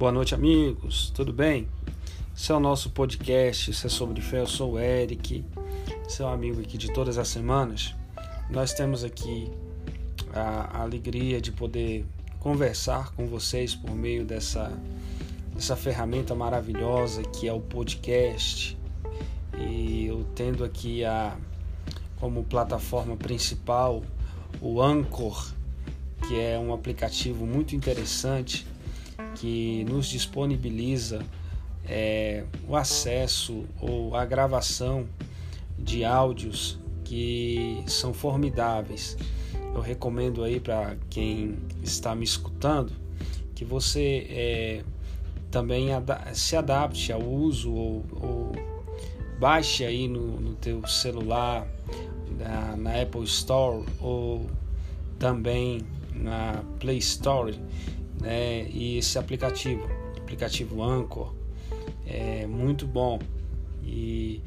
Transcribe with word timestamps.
Boa 0.00 0.10
noite, 0.10 0.34
amigos. 0.34 1.10
Tudo 1.14 1.30
bem? 1.30 1.68
Esse 2.34 2.50
é 2.50 2.54
o 2.54 2.58
nosso 2.58 2.88
podcast. 2.88 3.70
Isso 3.70 3.86
é 3.86 3.90
sobre 3.90 4.22
fé. 4.22 4.40
Eu 4.40 4.46
sou 4.46 4.72
o 4.72 4.78
Eric, 4.78 5.44
seu 6.08 6.26
amigo 6.26 6.58
aqui 6.58 6.78
de 6.78 6.90
todas 6.90 7.18
as 7.18 7.28
semanas. 7.28 7.94
Nós 8.48 8.72
temos 8.72 9.04
aqui 9.04 9.50
a, 10.32 10.80
alegria 10.80 11.38
de 11.38 11.52
poder 11.52 12.06
conversar 12.38 13.12
com 13.12 13.26
vocês 13.26 13.74
por 13.74 13.94
meio 13.94 14.24
dessa, 14.24 14.72
dessa 15.54 15.76
ferramenta 15.76 16.34
maravilhosa 16.34 17.20
que 17.20 17.46
é 17.46 17.52
o 17.52 17.60
podcast. 17.60 18.78
E 19.58 20.06
eu 20.06 20.24
tendo 20.34 20.64
aqui 20.64 21.04
a 21.04 21.36
como 22.18 22.42
plataforma 22.44 23.18
principal 23.18 24.02
o 24.62 24.80
Anchor, 24.80 25.52
que 26.26 26.40
é 26.40 26.58
um 26.58 26.72
aplicativo 26.72 27.44
muito 27.44 27.76
interessante 27.76 28.66
que 29.36 29.84
nos 29.84 30.06
disponibiliza 30.08 31.24
é, 31.86 32.44
o 32.68 32.76
acesso 32.76 33.64
ou 33.80 34.14
a 34.14 34.24
gravação 34.24 35.06
de 35.78 36.04
áudios 36.04 36.78
que 37.04 37.82
são 37.86 38.12
formidáveis. 38.12 39.16
Eu 39.74 39.80
recomendo 39.80 40.44
aí 40.44 40.60
para 40.60 40.96
quem 41.08 41.56
está 41.82 42.14
me 42.14 42.24
escutando 42.24 42.92
que 43.54 43.64
você 43.64 44.26
é, 44.30 44.84
também 45.50 45.88
se 46.32 46.56
adapte 46.56 47.12
ao 47.12 47.22
uso 47.22 47.72
ou, 47.72 48.04
ou 48.12 48.52
baixe 49.38 49.84
aí 49.84 50.06
no, 50.06 50.40
no 50.40 50.54
teu 50.54 50.86
celular 50.86 51.66
na, 52.38 52.76
na 52.76 53.02
Apple 53.02 53.24
Store 53.24 53.84
ou 54.00 54.46
também 55.18 55.82
na 56.14 56.62
Play 56.78 56.98
Store 56.98 57.58
né? 58.20 58.68
E 58.70 58.98
esse 58.98 59.18
aplicativo, 59.18 59.88
aplicativo 60.16 60.82
Anchor, 60.82 61.34
é 62.06 62.46
muito 62.46 62.86
bom. 62.86 63.18
E 63.82 64.42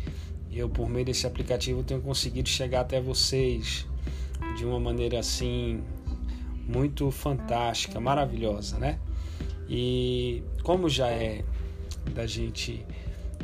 eu 0.52 0.69
por 0.69 0.88
meio 0.88 1.05
desse 1.05 1.25
aplicativo 1.25 1.83
tenho 1.83 2.01
conseguido 2.01 2.47
chegar 2.47 2.81
até 2.81 3.01
vocês 3.01 3.88
de 4.55 4.66
uma 4.66 4.79
maneira 4.79 5.19
assim 5.19 5.83
muito 6.67 7.09
fantástica, 7.11 7.99
maravilhosa, 7.99 8.77
né? 8.77 8.99
E 9.67 10.44
como 10.61 10.88
já 10.89 11.07
é 11.07 11.44
da 12.13 12.27
gente 12.27 12.85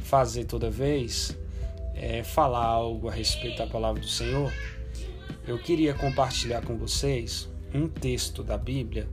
fazer 0.02 0.45
toda 0.45 0.69
vez, 0.69 1.38
é, 1.95 2.23
falar 2.23 2.66
algo 2.66 3.09
a 3.09 3.11
respeito 3.11 3.57
da 3.57 3.67
palavra 3.67 4.02
do 4.02 4.07
Senhor, 4.07 4.52
eu 5.47 5.57
queria 5.57 5.94
compartilhar 5.94 6.61
com 6.61 6.77
vocês 6.77 7.50
um 7.73 7.88
texto 7.88 8.44
da 8.44 8.57
Bíblia 8.57 9.07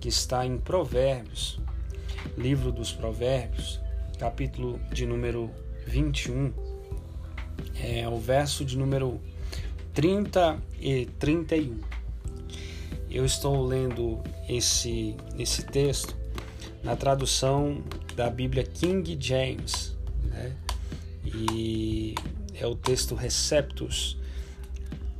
que 0.00 0.08
está 0.08 0.46
em 0.46 0.58
Provérbios, 0.58 1.60
livro 2.36 2.70
dos 2.70 2.92
Provérbios, 2.92 3.80
capítulo 4.18 4.80
de 4.92 5.06
número 5.06 5.50
21, 5.86 6.52
é 7.82 8.08
o 8.08 8.18
verso 8.18 8.64
de 8.64 8.76
número 8.76 9.20
30 9.94 10.58
e 10.80 11.06
31. 11.18 11.80
Eu 13.10 13.24
estou 13.24 13.66
lendo 13.66 14.20
esse, 14.48 15.16
esse 15.38 15.64
texto 15.64 16.16
na 16.82 16.94
tradução 16.94 17.82
da 18.14 18.28
Bíblia 18.30 18.62
King 18.62 19.16
James, 19.18 19.96
né? 20.24 20.54
e 21.24 22.14
é 22.54 22.66
o 22.66 22.74
texto 22.74 23.14
Receptus. 23.14 24.18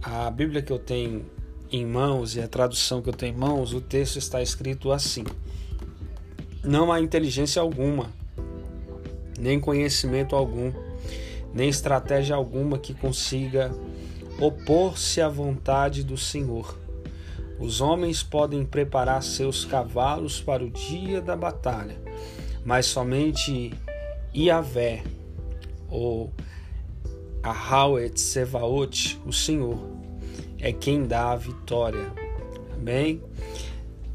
A 0.03 0.31
Bíblia 0.31 0.62
que 0.62 0.73
eu 0.73 0.79
tenho 0.79 1.27
em 1.70 1.84
mãos 1.84 2.36
e 2.36 2.41
a 2.41 2.48
tradução 2.48 3.02
que 3.02 3.08
eu 3.08 3.12
tenho 3.12 3.34
em 3.34 3.38
mãos, 3.38 3.72
o 3.72 3.80
texto 3.80 4.16
está 4.19 4.42
escrito 4.42 4.91
assim: 4.91 5.24
Não 6.64 6.92
há 6.92 7.00
inteligência 7.00 7.60
alguma, 7.60 8.10
nem 9.38 9.60
conhecimento 9.60 10.34
algum, 10.34 10.72
nem 11.53 11.69
estratégia 11.69 12.37
alguma 12.37 12.78
que 12.78 12.94
consiga 12.94 13.72
opor-se 14.41 15.20
à 15.20 15.28
vontade 15.28 16.03
do 16.03 16.16
Senhor. 16.16 16.76
Os 17.59 17.81
homens 17.81 18.22
podem 18.22 18.64
preparar 18.64 19.22
seus 19.22 19.64
cavalos 19.64 20.41
para 20.41 20.64
o 20.64 20.70
dia 20.70 21.20
da 21.20 21.37
batalha, 21.37 22.00
mas 22.64 22.87
somente 22.87 23.75
Iavé, 24.32 25.03
ou 25.91 26.32
Ahauet 27.43 28.20
Sevaot, 28.20 29.20
o 29.26 29.32
Senhor, 29.32 29.97
é 30.60 30.72
quem 30.72 31.06
dá 31.06 31.32
a 31.32 31.36
vitória. 31.36 32.12
Amém? 32.74 33.22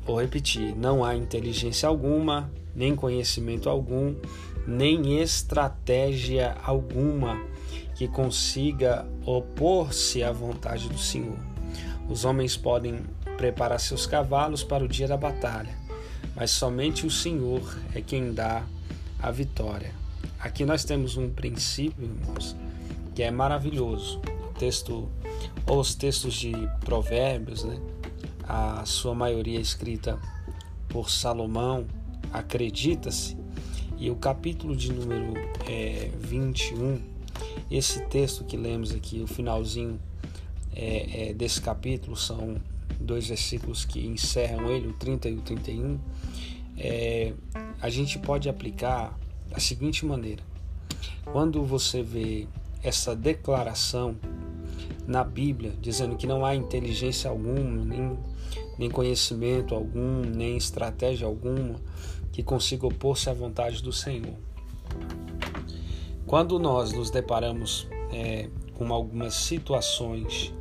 Vou 0.05 0.19
repetir: 0.19 0.75
não 0.75 1.03
há 1.03 1.15
inteligência 1.15 1.87
alguma, 1.87 2.51
nem 2.75 2.95
conhecimento 2.95 3.69
algum, 3.69 4.15
nem 4.67 5.21
estratégia 5.21 6.55
alguma 6.63 7.41
que 7.95 8.07
consiga 8.07 9.05
opor-se 9.25 10.23
à 10.23 10.31
vontade 10.31 10.89
do 10.89 10.97
Senhor. 10.97 11.37
Os 12.09 12.25
homens 12.25 12.57
podem 12.57 13.01
preparar 13.37 13.79
seus 13.79 14.05
cavalos 14.05 14.63
para 14.63 14.83
o 14.83 14.87
dia 14.87 15.07
da 15.07 15.17
batalha, 15.17 15.75
mas 16.35 16.51
somente 16.51 17.05
o 17.05 17.11
Senhor 17.11 17.61
é 17.93 18.01
quem 18.01 18.33
dá 18.33 18.63
a 19.21 19.31
vitória. 19.31 19.91
Aqui 20.39 20.65
nós 20.65 20.83
temos 20.83 21.15
um 21.15 21.29
princípio, 21.29 22.03
irmãos, 22.03 22.55
que 23.15 23.23
é 23.23 23.31
maravilhoso. 23.31 24.19
Texto 24.53 25.09
ou 25.67 25.79
os 25.79 25.95
textos 25.95 26.33
de 26.35 26.51
Provérbios, 26.81 27.63
né? 27.63 27.79
a 28.47 28.85
sua 28.85 29.15
maioria 29.15 29.59
escrita 29.59 30.19
por 30.89 31.09
Salomão, 31.09 31.85
acredita-se, 32.31 33.37
e 33.97 34.09
o 34.09 34.15
capítulo 34.15 34.75
de 34.75 34.91
número 34.91 35.33
é, 35.67 36.11
21, 36.19 36.99
esse 37.71 38.01
texto 38.07 38.43
que 38.43 38.57
lemos 38.57 38.91
aqui, 38.91 39.21
o 39.21 39.27
finalzinho 39.27 39.99
é, 40.75 41.29
é, 41.29 41.33
desse 41.33 41.61
capítulo, 41.61 42.15
são 42.15 42.57
dois 42.99 43.27
versículos 43.27 43.85
que 43.85 44.05
encerram 44.05 44.69
ele, 44.69 44.87
o 44.87 44.93
30 44.93 45.29
e 45.29 45.33
o 45.35 45.41
31, 45.41 45.99
é, 46.77 47.33
a 47.81 47.89
gente 47.89 48.19
pode 48.19 48.49
aplicar 48.49 49.17
da 49.49 49.59
seguinte 49.59 50.05
maneira: 50.05 50.43
quando 51.31 51.63
você 51.63 52.01
vê 52.01 52.47
essa 52.81 53.15
declaração 53.15 54.15
na 55.07 55.23
Bíblia, 55.23 55.73
dizendo 55.81 56.15
que 56.15 56.25
não 56.25 56.45
há 56.45 56.55
inteligência 56.55 57.29
alguma, 57.29 57.83
nem, 57.83 58.17
nem 58.77 58.89
conhecimento 58.89 59.75
algum, 59.75 60.21
nem 60.21 60.55
estratégia 60.57 61.27
alguma 61.27 61.75
que 62.31 62.41
consiga 62.41 62.87
opor-se 62.87 63.29
à 63.29 63.33
vontade 63.33 63.81
do 63.81 63.91
Senhor. 63.91 64.35
Quando 66.25 66.57
nós 66.57 66.91
nos 66.91 67.11
deparamos 67.11 67.87
é, 68.11 68.49
com 68.73 68.91
algumas 68.91 69.35
situações 69.35 70.53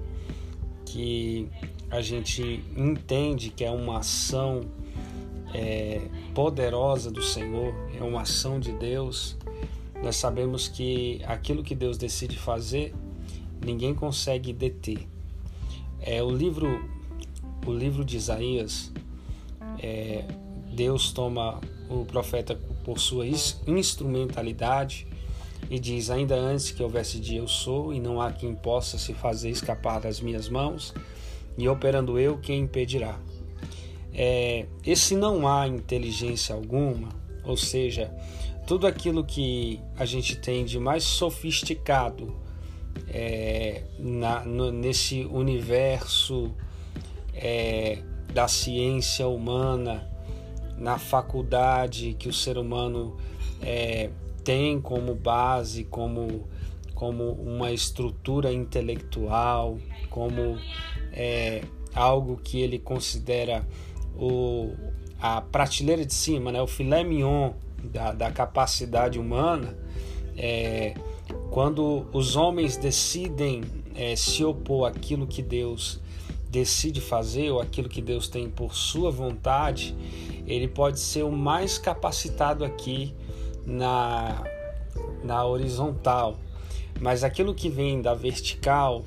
que 0.85 1.49
a 1.91 2.01
gente 2.01 2.63
entende 2.77 3.51
que 3.51 3.65
é 3.65 3.71
uma 3.71 3.99
ação 3.99 4.63
é, 5.55 6.01
poderosa 6.35 7.11
do 7.11 7.23
Senhor, 7.23 7.75
é 7.99 8.03
uma 8.03 8.23
ação 8.23 8.59
de 8.59 8.73
Deus, 8.73 9.37
nós 10.03 10.17
sabemos 10.17 10.69
que 10.69 11.23
aquilo 11.25 11.63
que 11.63 11.75
Deus 11.75 11.97
decide 11.97 12.39
fazer 12.39 12.95
ninguém 13.65 13.95
consegue 13.95 14.53
deter. 14.53 15.07
É 16.01 16.23
o 16.23 16.31
livro, 16.31 16.85
o 17.67 17.73
livro 17.73 18.05
de 18.05 18.17
Isaías. 18.17 18.93
É, 19.79 20.25
Deus 20.75 21.13
toma 21.13 21.61
o 21.89 22.05
profeta 22.05 22.59
por 22.85 22.99
sua 22.99 23.27
instrumentalidade 23.67 25.07
e 25.71 25.79
diz: 25.79 26.11
ainda 26.11 26.35
antes 26.35 26.71
que 26.71 26.83
houvesse 26.83 27.19
dia 27.19 27.39
eu 27.39 27.49
sou 27.49 27.93
e 27.93 28.01
não 28.01 28.21
há 28.21 28.33
quem 28.33 28.55
possa 28.55 28.99
se 28.99 29.13
fazer 29.15 29.51
escapar 29.51 30.01
das 30.01 30.21
minhas 30.21 30.49
mãos 30.49 30.95
e 31.57 31.69
operando 31.69 32.19
eu 32.19 32.39
quem 32.39 32.61
impedirá. 32.61 33.19
É, 34.15 34.67
esse 34.85 35.15
não 35.17 35.49
há 35.49 35.67
inteligência 35.67 36.55
alguma, 36.55 37.09
ou 37.45 37.57
seja, 37.57 38.13
tudo 38.67 38.87
aquilo 38.87 39.25
que 39.25 39.81
a 39.97 40.05
gente 40.05 40.37
tem 40.37 40.65
de 40.65 40.79
mais 40.79 41.05
sofisticado 41.05 42.42
é, 43.09 43.83
na, 43.99 44.45
no, 44.45 44.71
nesse 44.71 45.25
universo 45.25 46.53
é, 47.35 47.99
da 48.33 48.49
ciência 48.49 49.27
humana, 49.29 50.09
na 50.79 50.99
faculdade 50.99 52.15
que 52.19 52.29
o 52.29 52.33
ser 52.33 52.59
humano 52.59 53.17
é, 53.61 54.11
tem 54.43 54.81
como 54.81 55.15
base, 55.15 55.85
como, 55.85 56.49
como 56.95 57.33
uma 57.33 57.71
estrutura 57.71 58.53
intelectual, 58.53 59.79
como 60.11 60.59
é, 61.13 61.63
algo 61.95 62.37
que 62.43 62.61
ele 62.61 62.79
considera 62.79 63.67
o, 64.17 64.73
a 65.21 65.41
prateleira 65.41 66.05
de 66.05 66.15
cima, 66.15 66.51
né, 66.51 66.61
o 66.61 66.67
filé 66.67 67.05
mignon 67.05 67.53
da, 67.85 68.13
da 68.13 68.31
capacidade 68.31 69.19
humana. 69.19 69.77
É, 70.37 70.95
quando 71.51 72.07
os 72.13 72.37
homens 72.37 72.77
decidem 72.77 73.63
é, 73.95 74.17
se 74.17 74.45
opor 74.45 74.89
àquilo 74.89 75.27
que 75.27 75.43
Deus 75.43 76.01
decide 76.49 77.01
fazer 77.01 77.51
ou 77.51 77.61
aquilo 77.61 77.89
que 77.89 78.03
Deus 78.03 78.29
tem 78.29 78.49
por 78.49 78.75
sua 78.75 79.11
vontade, 79.11 79.95
ele 80.47 80.69
pode 80.69 81.01
ser 81.01 81.23
o 81.23 81.33
mais 81.33 81.79
capacitado 81.79 82.65
aqui 82.65 83.15
na, 83.67 84.43
na 85.25 85.45
horizontal. 85.47 86.37
Mas 87.01 87.25
aquilo 87.25 87.55
que 87.55 87.69
vem 87.69 88.03
da 88.03 88.15
vertical, 88.15 89.03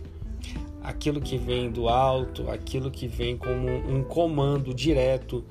aquilo 0.83 1.21
que 1.21 1.37
vem 1.37 1.71
do 1.71 1.87
alto, 1.87 2.49
aquilo 2.49 2.89
que 2.89 3.07
vem 3.07 3.37
como 3.37 3.69
um 3.69 4.03
comando 4.03 4.73
direto 4.73 5.43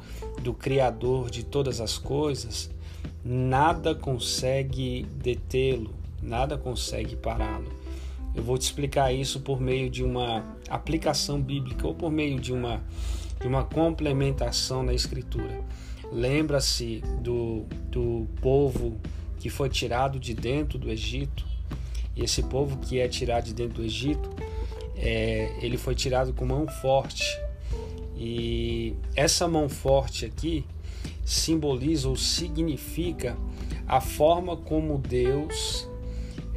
do 0.43 0.53
Criador 0.53 1.31
de 1.31 1.45
todas 1.45 1.81
as 1.81 1.97
coisas, 1.97 2.71
nada 3.25 3.95
consegue 3.95 5.07
detê-lo, 5.17 5.91
nada 6.25 6.59
consegue 6.59 7.15
pará-lo. 7.17 7.71
Eu 8.35 8.43
vou 8.43 8.59
te 8.59 8.63
explicar 8.63 9.13
isso 9.13 9.41
por 9.41 9.61
meio 9.61 9.89
de 9.89 10.03
uma 10.03 10.45
aplicação 10.69 11.41
bíblica 11.41 11.87
ou 11.87 11.95
por 11.95 12.11
meio 12.11 12.41
de 12.41 12.53
uma, 12.53 12.83
de 13.41 13.47
uma 13.47 13.65
complementação 13.65 14.83
na 14.83 14.93
Escritura. 14.93 15.61
Lembra-se 16.11 17.03
do, 17.21 17.65
do 17.91 18.27
povo 18.41 18.99
que 19.39 19.49
foi 19.49 19.69
tirado 19.69 20.19
de 20.19 20.35
dentro 20.35 20.79
do 20.79 20.91
Egito, 20.91 21.47
e 22.17 22.23
esse 22.23 22.43
povo 22.43 22.79
que 22.79 22.99
é 22.99 23.09
tirado 23.09 23.45
de 23.45 23.55
dentro 23.55 23.75
do 23.75 23.85
Egito, 23.85 24.31
é, 24.97 25.55
ele 25.61 25.77
foi 25.77 25.95
tirado 25.95 26.33
com 26.33 26.45
mão 26.45 26.67
forte. 26.67 27.39
E 28.17 28.95
essa 29.15 29.47
mão 29.47 29.69
forte 29.69 30.25
aqui 30.25 30.65
simboliza 31.25 32.09
ou 32.09 32.17
significa 32.17 33.37
a 33.87 34.01
forma 34.01 34.57
como 34.57 34.99
Deus, 34.99 35.89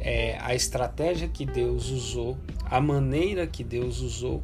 é, 0.08 0.38
a 0.40 0.54
estratégia 0.54 1.28
que 1.28 1.44
Deus 1.44 1.90
usou, 1.90 2.38
a 2.64 2.80
maneira 2.80 3.46
que 3.46 3.62
Deus 3.62 4.00
usou 4.00 4.42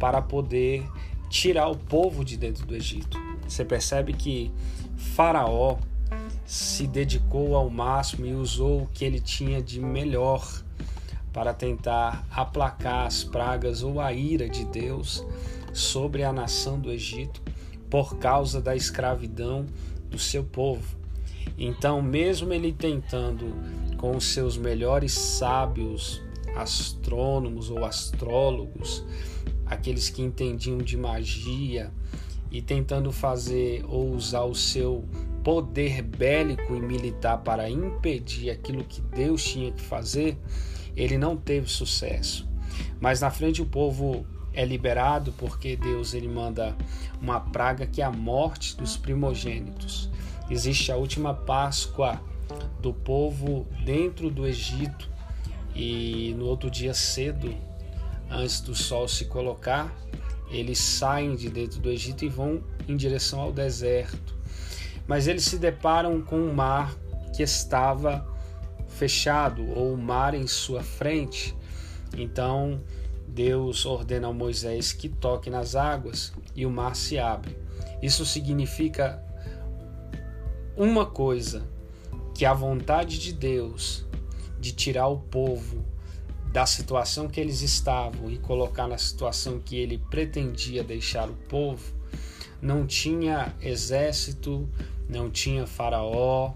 para 0.00 0.20
poder 0.20 0.84
tirar 1.30 1.68
o 1.68 1.76
povo 1.76 2.24
de 2.24 2.36
dentro 2.36 2.66
do 2.66 2.74
Egito. 2.74 3.16
Você 3.46 3.64
percebe 3.64 4.12
que 4.12 4.50
Faraó 4.96 5.78
se 6.44 6.88
dedicou 6.88 7.54
ao 7.54 7.70
máximo 7.70 8.26
e 8.26 8.34
usou 8.34 8.82
o 8.82 8.86
que 8.88 9.04
ele 9.04 9.20
tinha 9.20 9.62
de 9.62 9.78
melhor 9.78 10.44
para 11.32 11.54
tentar 11.54 12.26
aplacar 12.28 13.06
as 13.06 13.22
pragas 13.22 13.84
ou 13.84 14.00
a 14.00 14.12
ira 14.12 14.48
de 14.48 14.64
Deus 14.64 15.24
sobre 15.72 16.24
a 16.24 16.32
nação 16.32 16.80
do 16.80 16.90
Egito 16.90 17.40
por 17.88 18.16
causa 18.16 18.60
da 18.60 18.74
escravidão 18.74 19.66
do 20.10 20.18
seu 20.18 20.42
povo. 20.42 20.96
Então, 21.56 22.02
mesmo 22.02 22.52
ele 22.52 22.72
tentando 22.72 23.54
com 23.96 24.16
os 24.16 24.24
seus 24.24 24.56
melhores 24.56 25.12
sábios, 25.12 26.22
astrônomos 26.54 27.70
ou 27.70 27.84
astrólogos, 27.84 29.04
aqueles 29.64 30.08
que 30.08 30.22
entendiam 30.22 30.78
de 30.78 30.96
magia, 30.96 31.92
e 32.50 32.62
tentando 32.62 33.12
fazer 33.12 33.84
ou 33.86 34.12
usar 34.12 34.44
o 34.44 34.54
seu 34.54 35.04
poder 35.42 36.02
bélico 36.02 36.74
e 36.74 36.80
militar 36.80 37.38
para 37.38 37.68
impedir 37.68 38.50
aquilo 38.50 38.82
que 38.84 39.00
Deus 39.00 39.44
tinha 39.44 39.70
que 39.70 39.82
fazer, 39.82 40.38
ele 40.96 41.18
não 41.18 41.36
teve 41.36 41.68
sucesso. 41.68 42.48
Mas 43.00 43.20
na 43.20 43.30
frente 43.30 43.60
o 43.60 43.66
povo 43.66 44.26
é 44.52 44.64
liberado 44.64 45.32
porque 45.36 45.76
Deus 45.76 46.14
ele 46.14 46.28
manda 46.28 46.76
uma 47.20 47.38
praga 47.40 47.86
que 47.86 48.00
é 48.00 48.04
a 48.04 48.10
morte 48.10 48.76
dos 48.76 48.96
primogênitos. 48.96 50.10
Existe 50.48 50.90
a 50.90 50.96
última 50.96 51.34
Páscoa 51.34 52.20
do 52.80 52.92
povo 52.92 53.66
dentro 53.84 54.30
do 54.30 54.46
Egito 54.46 55.08
e 55.74 56.34
no 56.38 56.46
outro 56.46 56.70
dia 56.70 56.94
cedo, 56.94 57.54
antes 58.30 58.60
do 58.60 58.74
sol 58.74 59.08
se 59.08 59.26
colocar, 59.26 59.94
eles 60.50 60.78
saem 60.78 61.34
de 61.34 61.50
dentro 61.50 61.80
do 61.80 61.90
Egito 61.90 62.24
e 62.24 62.28
vão 62.28 62.62
em 62.88 62.96
direção 62.96 63.40
ao 63.40 63.52
deserto. 63.52 64.34
Mas 65.06 65.26
eles 65.26 65.44
se 65.44 65.58
deparam 65.58 66.22
com 66.22 66.36
um 66.36 66.52
mar 66.52 66.94
que 67.34 67.42
estava 67.42 68.26
fechado, 68.88 69.68
ou 69.70 69.92
o 69.92 69.98
mar 69.98 70.34
em 70.34 70.46
sua 70.46 70.82
frente. 70.82 71.54
Então 72.16 72.80
Deus 73.28 73.84
ordena 73.84 74.28
a 74.28 74.32
Moisés 74.32 74.92
que 74.92 75.08
toque 75.08 75.50
nas 75.50 75.76
águas 75.76 76.32
e 76.54 76.64
o 76.64 76.70
mar 76.70 76.96
se 76.96 77.18
abre. 77.18 77.56
Isso 78.02 78.24
significa 78.24 79.22
uma 80.76 81.04
coisa: 81.04 81.62
que 82.36 82.44
a 82.44 82.52
vontade 82.52 83.18
de 83.18 83.32
Deus 83.32 84.04
de 84.60 84.70
tirar 84.70 85.08
o 85.08 85.18
povo 85.18 85.82
da 86.52 86.66
situação 86.66 87.28
que 87.28 87.40
eles 87.40 87.62
estavam 87.62 88.30
e 88.30 88.36
colocar 88.36 88.86
na 88.86 88.98
situação 88.98 89.58
que 89.58 89.76
ele 89.76 89.96
pretendia 90.10 90.84
deixar 90.84 91.30
o 91.30 91.34
povo, 91.48 91.94
não 92.60 92.86
tinha 92.86 93.54
exército, 93.60 94.68
não 95.08 95.30
tinha 95.30 95.66
faraó, 95.66 96.52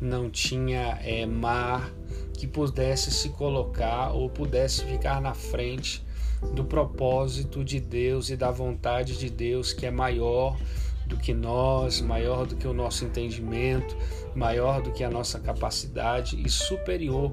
não 0.00 0.30
tinha 0.30 1.00
é, 1.02 1.26
mar 1.26 1.92
que 2.34 2.46
pudesse 2.46 3.10
se 3.10 3.30
colocar 3.30 4.12
ou 4.12 4.30
pudesse 4.30 4.84
ficar 4.84 5.20
na 5.20 5.34
frente 5.34 6.00
do 6.54 6.64
propósito 6.64 7.64
de 7.64 7.80
Deus 7.80 8.30
e 8.30 8.36
da 8.36 8.52
vontade 8.52 9.18
de 9.18 9.30
Deus 9.30 9.72
que 9.72 9.84
é 9.84 9.90
maior 9.90 10.56
do 11.06 11.16
que 11.16 11.34
nós, 11.34 12.00
maior 12.00 12.46
do 12.46 12.56
que 12.56 12.66
o 12.66 12.72
nosso 12.72 13.04
entendimento, 13.04 13.96
maior 14.34 14.82
do 14.82 14.90
que 14.90 15.04
a 15.04 15.10
nossa 15.10 15.38
capacidade 15.38 16.40
e 16.40 16.48
superior 16.48 17.32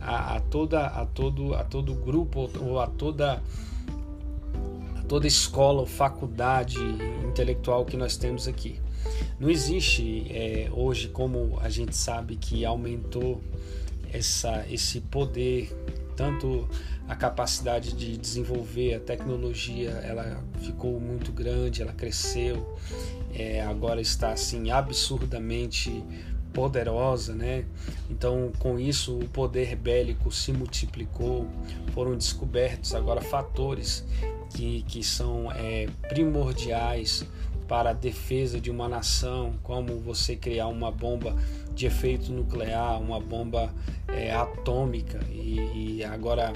a, 0.00 0.36
a 0.36 0.40
toda 0.40 0.86
a 0.86 1.06
todo 1.06 1.54
a 1.54 1.64
todo 1.64 1.94
grupo 1.94 2.50
ou 2.60 2.80
a 2.80 2.86
toda 2.86 3.42
a 4.96 5.02
toda 5.08 5.26
escola 5.26 5.80
ou 5.80 5.86
faculdade 5.86 6.78
intelectual 7.24 7.84
que 7.84 7.96
nós 7.96 8.16
temos 8.16 8.48
aqui. 8.48 8.80
Não 9.38 9.50
existe 9.50 10.26
é, 10.30 10.68
hoje 10.72 11.08
como 11.08 11.58
a 11.60 11.68
gente 11.68 11.96
sabe 11.96 12.36
que 12.36 12.64
aumentou 12.64 13.42
essa, 14.12 14.64
esse 14.70 15.00
poder 15.00 15.74
tanto 16.16 16.68
a 17.08 17.16
capacidade 17.16 17.92
de 17.92 18.16
desenvolver 18.16 18.94
a 18.94 19.00
tecnologia 19.00 19.90
ela 19.90 20.42
ficou 20.60 20.98
muito 20.98 21.32
grande 21.32 21.82
ela 21.82 21.92
cresceu 21.92 22.78
é, 23.34 23.60
agora 23.62 24.00
está 24.00 24.32
assim 24.32 24.70
absurdamente 24.70 26.02
poderosa, 26.54 27.34
né? 27.34 27.64
Então, 28.08 28.50
com 28.60 28.78
isso, 28.78 29.18
o 29.18 29.28
poder 29.28 29.76
bélico 29.76 30.30
se 30.30 30.52
multiplicou, 30.52 31.46
foram 31.92 32.16
descobertos 32.16 32.94
agora 32.94 33.20
fatores 33.20 34.04
que, 34.54 34.82
que 34.82 35.02
são 35.02 35.50
é, 35.52 35.88
primordiais 36.08 37.26
para 37.68 37.90
a 37.90 37.92
defesa 37.92 38.60
de 38.60 38.70
uma 38.70 38.88
nação, 38.88 39.54
como 39.62 39.98
você 39.98 40.36
criar 40.36 40.68
uma 40.68 40.90
bomba 40.90 41.34
de 41.74 41.86
efeito 41.86 42.30
nuclear, 42.30 43.00
uma 43.00 43.18
bomba 43.18 43.74
é, 44.08 44.32
atômica 44.32 45.18
e, 45.30 45.98
e 45.98 46.04
agora 46.04 46.52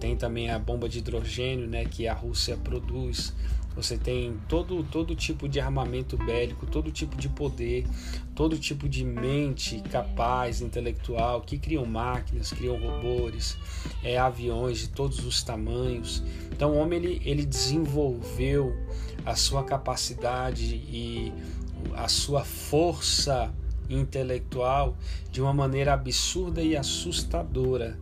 tem 0.00 0.16
também 0.16 0.50
a 0.50 0.58
bomba 0.58 0.88
de 0.88 0.98
hidrogênio, 0.98 1.66
né, 1.66 1.84
que 1.84 2.06
a 2.06 2.14
Rússia 2.14 2.56
produz. 2.56 3.34
Você 3.78 3.96
tem 3.96 4.36
todo, 4.48 4.82
todo 4.82 5.14
tipo 5.14 5.48
de 5.48 5.60
armamento 5.60 6.16
bélico, 6.16 6.66
todo 6.66 6.90
tipo 6.90 7.16
de 7.16 7.28
poder, 7.28 7.86
todo 8.34 8.58
tipo 8.58 8.88
de 8.88 9.04
mente 9.04 9.80
capaz, 9.88 10.60
intelectual, 10.60 11.42
que 11.42 11.56
criam 11.56 11.86
máquinas, 11.86 12.50
criam 12.50 12.76
robôs, 12.76 13.56
é, 14.02 14.18
aviões 14.18 14.78
de 14.78 14.88
todos 14.88 15.24
os 15.24 15.44
tamanhos. 15.44 16.24
Então 16.50 16.72
o 16.72 16.76
homem 16.76 16.98
ele, 16.98 17.22
ele 17.24 17.46
desenvolveu 17.46 18.76
a 19.24 19.36
sua 19.36 19.62
capacidade 19.62 20.74
e 20.74 21.32
a 21.94 22.08
sua 22.08 22.44
força 22.44 23.54
intelectual 23.88 24.96
de 25.30 25.40
uma 25.40 25.54
maneira 25.54 25.94
absurda 25.94 26.60
e 26.60 26.76
assustadora. 26.76 27.96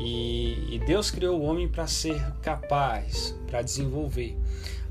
E, 0.00 0.74
e 0.74 0.82
Deus 0.84 1.12
criou 1.12 1.40
o 1.40 1.44
homem 1.44 1.68
para 1.68 1.86
ser 1.86 2.20
capaz, 2.42 3.36
para 3.46 3.62
desenvolver. 3.62 4.36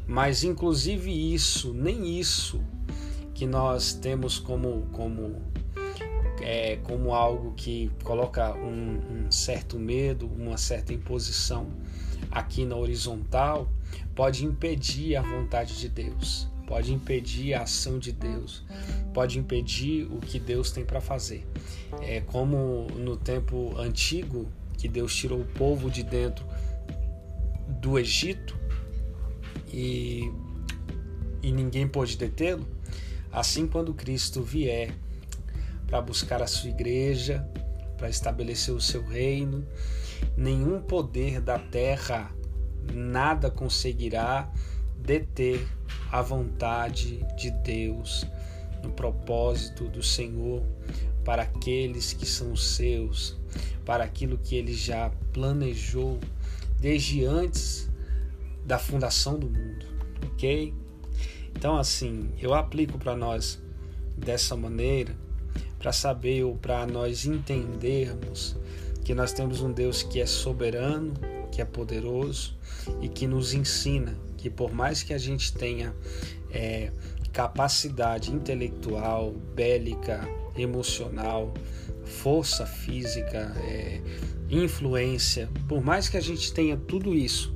Mas 0.08 0.44
inclusive 0.44 1.12
isso, 1.34 1.74
nem 1.74 2.20
isso 2.20 2.62
que 3.34 3.46
nós 3.46 3.94
temos 3.94 4.40
como 4.40 4.88
como 4.92 5.42
é, 6.42 6.78
como 6.84 7.14
algo 7.14 7.54
que 7.54 7.90
coloca 8.04 8.54
um, 8.56 9.26
um 9.26 9.32
certo 9.32 9.80
medo, 9.80 10.28
uma 10.28 10.58
certa 10.58 10.94
imposição 10.94 11.68
aqui 12.30 12.66
na 12.66 12.76
horizontal, 12.76 13.68
pode 14.14 14.46
impedir 14.46 15.16
a 15.16 15.22
vontade 15.22 15.80
de 15.80 15.90
Deus, 15.90 16.48
pode 16.68 16.94
impedir 16.94 17.54
a 17.54 17.64
ação 17.64 17.98
de 17.98 18.12
Deus, 18.12 18.64
pode 19.14 19.40
impedir 19.40 20.06
o 20.06 20.20
que 20.20 20.40
Deus 20.40 20.72
tem 20.72 20.86
para 20.86 21.02
fazer. 21.02 21.48
É 22.02 22.22
como 22.22 22.88
no 22.96 23.18
tempo 23.18 23.76
antigo 23.78 24.48
que 24.78 24.88
Deus 24.88 25.16
tirou 25.16 25.42
o 25.42 25.46
povo 25.46 25.90
de 25.90 26.04
dentro 26.04 26.46
do 27.82 27.98
Egito 27.98 28.65
e, 29.72 30.32
e 31.42 31.52
ninguém 31.52 31.88
pôde 31.88 32.18
detê-lo, 32.18 32.66
assim 33.32 33.68
quando 33.68 33.94
Cristo 33.94 34.42
vier 34.42 34.94
para 35.88 36.02
buscar 36.02 36.42
a 36.42 36.48
sua 36.48 36.70
igreja, 36.70 37.48
para 37.98 38.10
estabelecer 38.10 38.74
o 38.74 38.82
seu 38.82 39.04
reino, 39.06 39.66
nenhum 40.36 40.82
poder 40.82 41.40
da 41.40 41.60
terra, 41.60 42.32
nada 42.94 43.50
conseguirá 43.50 44.52
deter 44.98 45.66
a 46.12 46.22
vontade 46.22 47.24
de 47.38 47.52
Deus, 47.52 48.26
no 48.84 48.92
propósito 48.92 49.88
do 49.88 50.04
Senhor 50.04 50.64
para 51.24 51.42
aqueles 51.42 52.14
que 52.14 52.26
são 52.26 52.56
seus, 52.56 53.36
para 53.84 54.04
aquilo 54.04 54.38
que 54.38 54.56
ele 54.56 54.74
já 54.74 55.12
planejou 55.34 56.20
desde 56.80 57.26
antes 57.26 57.90
da 58.66 58.80
fundação 58.80 59.38
do 59.38 59.48
mundo, 59.48 59.86
ok? 60.34 60.74
Então, 61.56 61.78
assim, 61.78 62.32
eu 62.42 62.54
aplico 62.54 62.98
para 62.98 63.16
nós 63.16 63.62
dessa 64.18 64.56
maneira 64.56 65.16
para 65.80 65.94
saber 65.94 66.44
ou 66.44 66.56
para 66.56 66.86
nós 66.88 67.26
entendermos 67.26 68.58
que 69.04 69.14
nós 69.14 69.32
temos 69.32 69.62
um 69.62 69.72
Deus 69.72 70.02
que 70.02 70.20
é 70.20 70.26
soberano, 70.26 71.14
que 71.52 71.62
é 71.62 71.66
poderoso 71.66 72.58
e 73.02 73.08
que 73.08 73.28
nos 73.28 73.54
ensina 73.54 74.18
que 74.46 74.50
por 74.50 74.72
mais 74.72 75.02
que 75.02 75.12
a 75.12 75.18
gente 75.18 75.54
tenha 75.54 75.96
é, 76.52 76.92
capacidade 77.34 78.32
intelectual, 78.32 79.32
bélica, 79.56 80.22
emocional, 80.56 81.52
força 82.04 82.64
física, 82.66 83.56
é, 83.68 84.02
influência, 84.48 85.50
por 85.68 85.84
mais 85.84 86.08
que 86.08 86.16
a 86.16 86.22
gente 86.22 86.54
tenha 86.54 86.78
tudo 86.78 87.16
isso, 87.16 87.55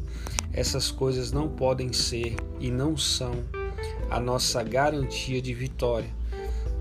essas 0.53 0.91
coisas 0.91 1.31
não 1.31 1.47
podem 1.47 1.93
ser 1.93 2.35
e 2.59 2.69
não 2.69 2.97
são 2.97 3.31
a 4.09 4.19
nossa 4.19 4.63
garantia 4.63 5.41
de 5.41 5.53
vitória, 5.53 6.09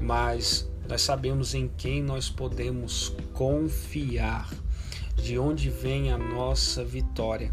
mas 0.01 0.69
nós 0.89 1.03
sabemos 1.03 1.55
em 1.55 1.71
quem 1.77 2.03
nós 2.03 2.31
podemos 2.31 3.15
confiar, 3.35 4.51
de 5.17 5.39
onde 5.39 5.69
vem 5.69 6.11
a 6.11 6.17
nossa 6.17 6.83
vitória. 6.83 7.53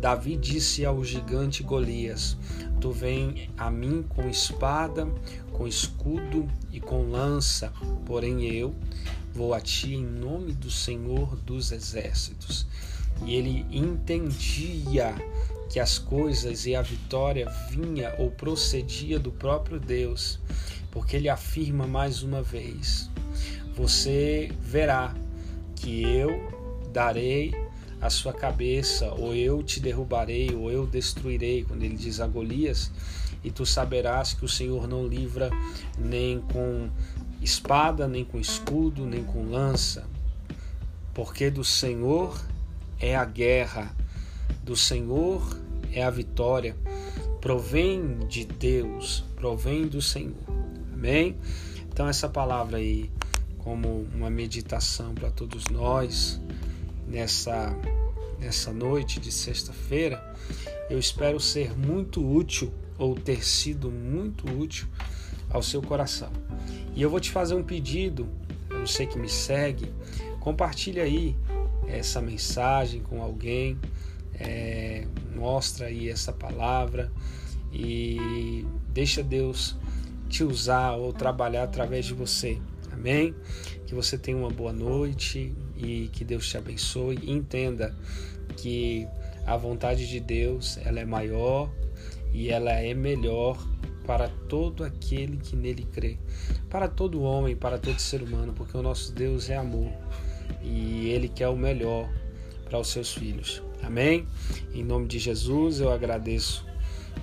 Davi 0.00 0.36
disse 0.36 0.84
ao 0.84 1.04
gigante 1.04 1.62
Golias: 1.62 2.36
Tu 2.80 2.92
vem 2.92 3.50
a 3.56 3.70
mim 3.70 4.04
com 4.08 4.28
espada, 4.28 5.06
com 5.52 5.66
escudo 5.66 6.46
e 6.70 6.78
com 6.78 7.10
lança, 7.10 7.72
porém 8.04 8.44
eu 8.44 8.74
vou 9.34 9.52
a 9.52 9.60
ti 9.60 9.94
em 9.94 10.04
nome 10.04 10.52
do 10.52 10.70
Senhor 10.70 11.34
dos 11.36 11.72
exércitos. 11.72 12.66
E 13.24 13.34
ele 13.34 13.66
entendia 13.70 15.14
que 15.68 15.80
as 15.80 15.98
coisas 15.98 16.66
e 16.66 16.74
a 16.74 16.82
vitória 16.82 17.48
vinha 17.70 18.14
ou 18.18 18.30
procedia 18.30 19.18
do 19.18 19.32
próprio 19.32 19.78
Deus 19.80 20.38
porque 20.96 21.16
ele 21.16 21.28
afirma 21.28 21.86
mais 21.86 22.22
uma 22.22 22.42
vez: 22.42 23.10
Você 23.74 24.50
verá 24.62 25.14
que 25.74 26.02
eu 26.02 26.50
darei 26.90 27.54
a 28.00 28.08
sua 28.08 28.32
cabeça, 28.32 29.12
ou 29.12 29.34
eu 29.34 29.62
te 29.62 29.78
derrubarei, 29.78 30.54
ou 30.54 30.70
eu 30.70 30.86
destruirei, 30.86 31.64
quando 31.64 31.82
ele 31.82 31.96
diz 31.96 32.18
a 32.18 32.26
Golias, 32.26 32.90
e 33.44 33.50
tu 33.50 33.66
saberás 33.66 34.32
que 34.32 34.46
o 34.46 34.48
Senhor 34.48 34.88
não 34.88 35.06
livra 35.06 35.50
nem 35.98 36.40
com 36.40 36.88
espada, 37.42 38.08
nem 38.08 38.24
com 38.24 38.40
escudo, 38.40 39.04
nem 39.04 39.22
com 39.22 39.50
lança, 39.50 40.06
porque 41.12 41.50
do 41.50 41.62
Senhor 41.62 42.40
é 42.98 43.14
a 43.14 43.24
guerra, 43.26 43.94
do 44.62 44.76
Senhor 44.76 45.58
é 45.92 46.02
a 46.02 46.10
vitória, 46.10 46.76
provém 47.40 48.18
de 48.28 48.44
Deus, 48.44 49.24
provém 49.36 49.86
do 49.86 50.02
Senhor. 50.02 50.34
Amém? 50.92 51.36
Então, 51.88 52.08
essa 52.08 52.28
palavra 52.28 52.78
aí, 52.78 53.10
como 53.58 54.06
uma 54.14 54.28
meditação 54.28 55.14
para 55.14 55.30
todos 55.30 55.66
nós, 55.68 56.40
nessa, 57.06 57.74
nessa 58.38 58.72
noite 58.72 59.20
de 59.20 59.30
sexta-feira, 59.30 60.34
eu 60.90 60.98
espero 60.98 61.40
ser 61.40 61.76
muito 61.78 62.24
útil 62.24 62.72
ou 62.98 63.14
ter 63.14 63.44
sido 63.44 63.90
muito 63.90 64.46
útil 64.50 64.86
ao 65.50 65.62
seu 65.62 65.80
coração. 65.80 66.30
E 66.94 67.02
eu 67.02 67.10
vou 67.10 67.20
te 67.20 67.30
fazer 67.30 67.54
um 67.54 67.62
pedido, 67.62 68.28
você 68.80 69.06
que 69.06 69.18
me 69.18 69.28
segue, 69.28 69.92
compartilha 70.40 71.02
aí 71.02 71.36
essa 71.86 72.20
mensagem 72.20 73.00
com 73.00 73.22
alguém, 73.22 73.78
é, 74.38 75.06
mostra 75.34 75.86
aí 75.86 76.08
essa 76.08 76.32
palavra 76.32 77.10
e 77.72 78.64
deixa 78.92 79.22
Deus 79.22 79.76
te 80.28 80.42
usar 80.42 80.92
ou 80.92 81.12
trabalhar 81.12 81.64
através 81.64 82.06
de 82.06 82.14
você. 82.14 82.58
Amém? 82.92 83.34
Que 83.86 83.94
você 83.94 84.16
tenha 84.16 84.36
uma 84.36 84.50
boa 84.50 84.72
noite 84.72 85.54
e 85.76 86.08
que 86.12 86.24
Deus 86.24 86.48
te 86.48 86.56
abençoe. 86.56 87.18
Entenda 87.30 87.94
que 88.56 89.06
a 89.46 89.56
vontade 89.56 90.08
de 90.08 90.18
Deus 90.18 90.78
ela 90.78 91.00
é 91.00 91.04
maior 91.04 91.70
e 92.32 92.50
ela 92.50 92.72
é 92.72 92.94
melhor 92.94 93.58
para 94.06 94.28
todo 94.28 94.84
aquele 94.84 95.36
que 95.36 95.56
nele 95.56 95.84
crê, 95.92 96.16
para 96.70 96.88
todo 96.88 97.22
homem, 97.22 97.56
para 97.56 97.76
todo 97.76 97.98
ser 97.98 98.22
humano, 98.22 98.52
porque 98.52 98.76
o 98.76 98.82
nosso 98.82 99.12
Deus 99.12 99.50
é 99.50 99.56
amor 99.56 99.90
e 100.62 101.08
ele 101.08 101.28
quer 101.28 101.48
o 101.48 101.56
melhor 101.56 102.08
para 102.68 102.78
os 102.78 102.88
seus 102.88 103.14
filhos. 103.14 103.62
Amém? 103.82 104.26
Em 104.74 104.84
nome 104.84 105.06
de 105.06 105.18
Jesus 105.18 105.80
eu 105.80 105.90
agradeço 105.90 106.66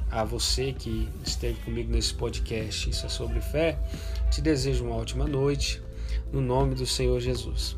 a 0.09 0.23
você 0.23 0.73
que 0.73 1.07
esteve 1.25 1.59
comigo 1.61 1.91
nesse 1.91 2.13
podcast 2.13 2.89
Isso 2.89 3.05
é 3.05 3.09
sobre 3.09 3.41
fé. 3.41 3.77
Te 4.31 4.41
desejo 4.41 4.85
uma 4.85 4.95
ótima 4.95 5.27
noite, 5.27 5.81
no 6.31 6.41
nome 6.41 6.75
do 6.75 6.85
Senhor 6.85 7.19
Jesus. 7.19 7.77